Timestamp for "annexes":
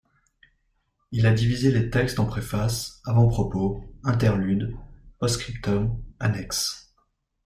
6.19-6.91